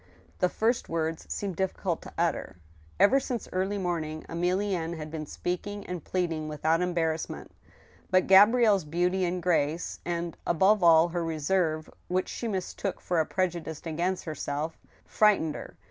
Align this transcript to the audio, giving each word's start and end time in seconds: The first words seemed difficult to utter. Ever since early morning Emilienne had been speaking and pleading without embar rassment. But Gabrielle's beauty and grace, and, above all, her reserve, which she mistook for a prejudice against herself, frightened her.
The 0.39 0.49
first 0.49 0.89
words 0.89 1.31
seemed 1.31 1.57
difficult 1.57 2.01
to 2.01 2.13
utter. 2.17 2.55
Ever 2.99 3.19
since 3.19 3.47
early 3.51 3.77
morning 3.77 4.25
Emilienne 4.27 4.97
had 4.97 5.11
been 5.11 5.27
speaking 5.27 5.85
and 5.85 6.03
pleading 6.03 6.47
without 6.47 6.79
embar 6.79 7.13
rassment. 7.13 7.49
But 8.09 8.25
Gabrielle's 8.25 8.83
beauty 8.83 9.25
and 9.25 9.43
grace, 9.43 9.99
and, 10.03 10.35
above 10.47 10.81
all, 10.81 11.09
her 11.09 11.23
reserve, 11.23 11.87
which 12.07 12.29
she 12.29 12.47
mistook 12.47 12.99
for 12.99 13.19
a 13.19 13.27
prejudice 13.27 13.83
against 13.85 14.25
herself, 14.25 14.75
frightened 15.05 15.53
her. 15.53 15.75